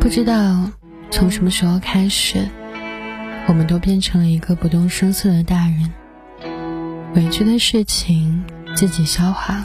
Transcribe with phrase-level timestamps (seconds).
[0.00, 0.70] 不知道
[1.10, 2.48] 从什么时候开始，
[3.46, 5.92] 我们都变成了一个不动声色的大人。
[7.14, 8.42] 委屈的事情
[8.74, 9.62] 自己消化，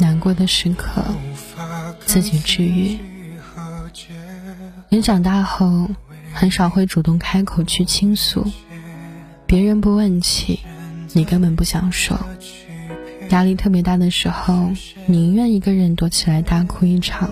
[0.00, 1.02] 难过的时刻
[2.04, 2.98] 自己治愈。
[4.90, 5.88] 人长大后，
[6.34, 8.46] 很少会主动开口去倾诉，
[9.46, 10.60] 别人不问起，
[11.14, 12.20] 你根本不想说。
[13.30, 14.70] 压力特别大的时候，
[15.06, 17.30] 宁愿一个人躲起来大哭一场，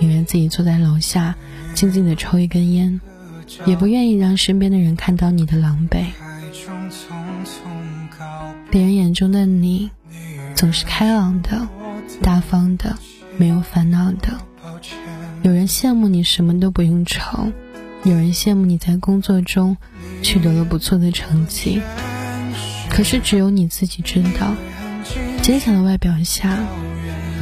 [0.00, 1.36] 宁愿自己坐在楼下
[1.74, 3.00] 静静的抽一根烟，
[3.66, 6.06] 也不愿意让身边的人看到你的狼狈。
[8.70, 9.90] 别人眼中的你，
[10.54, 11.68] 总是开朗的、
[12.22, 12.96] 大方的、
[13.36, 14.40] 没有烦恼的。
[15.42, 17.52] 有人羡慕你什么都不用愁，
[18.04, 19.76] 有人羡慕你在工作中
[20.22, 21.80] 取得了不错的成绩，
[22.88, 24.54] 可是只有你自己知道。
[25.42, 26.58] 坚强的外表下，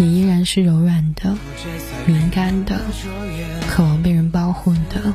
[0.01, 1.37] 你依然是柔软的、
[2.07, 2.81] 敏感的、
[3.69, 5.13] 渴望被人保护的。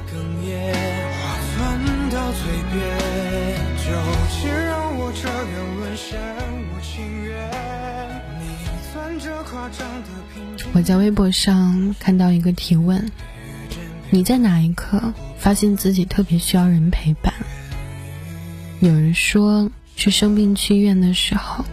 [10.74, 13.10] 我在微博上看到一个提问：
[14.10, 17.34] 你在哪一刻发现自己特别需要人陪伴？
[18.82, 21.64] 有人说是生病去医院的时候。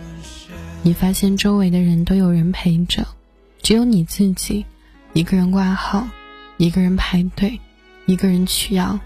[0.82, 3.06] 你发现周围的人都有人陪着，
[3.62, 4.64] 只有你自己
[5.12, 6.08] 一个人挂号，
[6.56, 7.60] 一个人排队，
[8.06, 8.98] 一个人取药，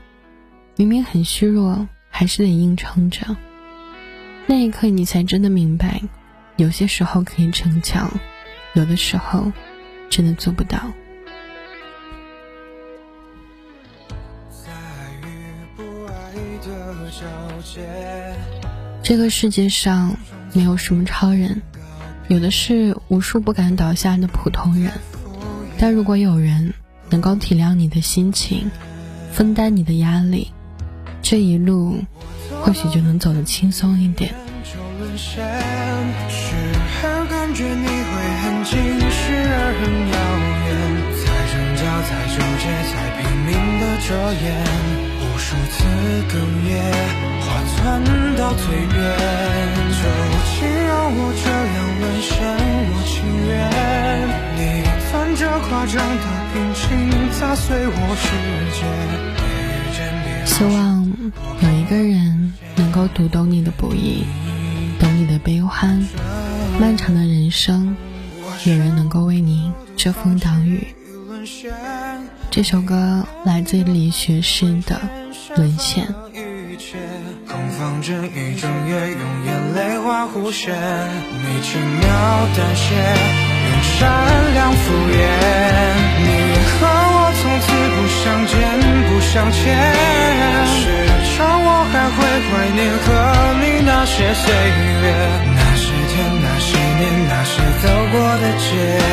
[0.77, 3.37] 明明很虚弱，还是得硬撑着。
[4.47, 6.01] 那一刻，你才真的明白，
[6.57, 8.09] 有些时候可以逞强，
[8.75, 9.51] 有的时候
[10.09, 10.79] 真的做不到。
[19.03, 20.17] 这个世界上。
[20.55, 21.61] 没有什么超人，
[22.29, 24.93] 有的是无数不敢倒下的普通人。
[25.79, 26.73] 但如果有人
[27.11, 28.71] 能够体谅你的心情，
[29.33, 30.53] 分担你的压力，
[31.21, 31.99] 这一路
[32.63, 34.33] 或许就能走得轻松一点。
[45.17, 45.85] 无数次
[46.29, 46.33] 哽
[46.69, 46.73] 咽，
[47.41, 47.47] 话
[47.77, 47.83] 钻
[48.37, 49.44] 到最远。
[51.17, 51.21] 我
[60.47, 61.13] 希望
[61.63, 64.25] 有一个人能够读懂你的不易，
[64.99, 66.05] 懂你的悲欢。
[66.81, 67.97] 漫长的人生，
[68.65, 70.89] 有人能够为你遮风挡雨。
[72.51, 75.01] 这首歌来自李学士的
[75.57, 76.07] 《沦陷》。
[77.79, 82.03] 放着一整夜，用眼泪画弧线，你轻描
[82.57, 82.95] 淡写，
[83.71, 83.99] 用善
[84.55, 85.17] 良敷衍。
[86.19, 86.27] 你
[86.71, 88.55] 和我从此不相见，
[89.09, 89.59] 不相欠。
[90.67, 90.83] 时
[91.37, 92.17] 常我还会
[92.49, 93.07] 怀念和
[93.61, 95.05] 你那些岁月，
[95.55, 96.67] 那些天，那些
[96.99, 97.53] 年，那些
[97.83, 99.04] 走过的街。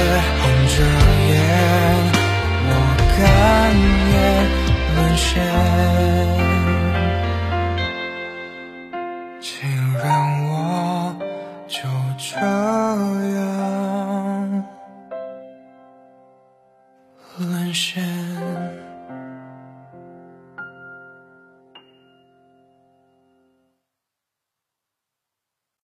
[12.34, 12.48] 这样
[17.38, 18.02] 沦陷